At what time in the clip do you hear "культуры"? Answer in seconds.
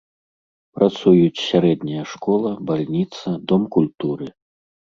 3.79-4.25